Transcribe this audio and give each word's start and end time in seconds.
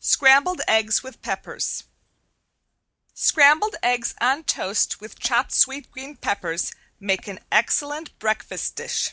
~SCRAMBLED 0.00 0.62
EGGS 0.66 1.04
WITH 1.04 1.22
PEPPERS~ 1.22 1.84
Scrambled 3.14 3.76
eggs 3.84 4.16
on 4.20 4.42
toast 4.42 5.00
with 5.00 5.16
chopped 5.20 5.52
sweet 5.52 5.92
green 5.92 6.16
peppers 6.16 6.72
make 6.98 7.28
an 7.28 7.38
excellent 7.52 8.18
breakfast 8.18 8.74
dish. 8.74 9.12